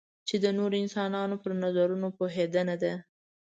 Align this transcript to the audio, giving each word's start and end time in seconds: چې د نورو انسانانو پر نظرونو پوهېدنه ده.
چې 0.27 0.35
د 0.43 0.45
نورو 0.57 0.75
انسانانو 0.83 1.35
پر 1.43 1.51
نظرونو 1.63 2.07
پوهېدنه 2.17 2.75
ده. 2.83 2.93